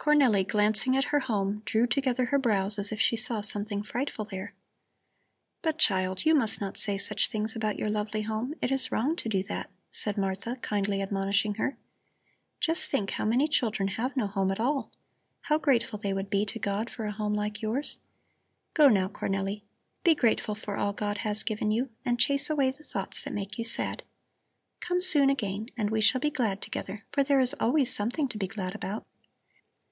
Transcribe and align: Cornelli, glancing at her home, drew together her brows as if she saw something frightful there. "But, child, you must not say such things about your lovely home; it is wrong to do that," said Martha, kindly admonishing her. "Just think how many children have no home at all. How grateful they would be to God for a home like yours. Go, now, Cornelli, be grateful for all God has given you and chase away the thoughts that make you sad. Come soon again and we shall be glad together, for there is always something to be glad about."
Cornelli, 0.00 0.48
glancing 0.48 0.96
at 0.96 1.04
her 1.12 1.20
home, 1.20 1.60
drew 1.66 1.86
together 1.86 2.24
her 2.24 2.38
brows 2.38 2.78
as 2.78 2.90
if 2.90 2.98
she 2.98 3.16
saw 3.16 3.42
something 3.42 3.82
frightful 3.82 4.24
there. 4.24 4.54
"But, 5.60 5.76
child, 5.76 6.24
you 6.24 6.34
must 6.34 6.58
not 6.58 6.78
say 6.78 6.96
such 6.96 7.28
things 7.28 7.54
about 7.54 7.78
your 7.78 7.90
lovely 7.90 8.22
home; 8.22 8.54
it 8.62 8.70
is 8.72 8.90
wrong 8.90 9.14
to 9.16 9.28
do 9.28 9.42
that," 9.42 9.68
said 9.90 10.16
Martha, 10.16 10.56
kindly 10.56 11.02
admonishing 11.02 11.56
her. 11.56 11.76
"Just 12.60 12.90
think 12.90 13.10
how 13.10 13.26
many 13.26 13.46
children 13.46 13.88
have 13.88 14.16
no 14.16 14.26
home 14.26 14.50
at 14.50 14.58
all. 14.58 14.90
How 15.42 15.58
grateful 15.58 15.98
they 15.98 16.14
would 16.14 16.30
be 16.30 16.46
to 16.46 16.58
God 16.58 16.88
for 16.88 17.04
a 17.04 17.12
home 17.12 17.34
like 17.34 17.60
yours. 17.60 17.98
Go, 18.72 18.88
now, 18.88 19.06
Cornelli, 19.08 19.64
be 20.02 20.14
grateful 20.14 20.54
for 20.54 20.76
all 20.78 20.94
God 20.94 21.18
has 21.18 21.42
given 21.42 21.70
you 21.70 21.90
and 22.06 22.18
chase 22.18 22.48
away 22.48 22.70
the 22.70 22.82
thoughts 22.84 23.22
that 23.24 23.34
make 23.34 23.58
you 23.58 23.66
sad. 23.66 24.02
Come 24.80 25.02
soon 25.02 25.28
again 25.28 25.68
and 25.76 25.90
we 25.90 26.00
shall 26.00 26.22
be 26.22 26.30
glad 26.30 26.62
together, 26.62 27.04
for 27.12 27.22
there 27.22 27.38
is 27.38 27.52
always 27.60 27.92
something 27.92 28.28
to 28.28 28.38
be 28.38 28.46
glad 28.46 28.74
about." 28.74 29.04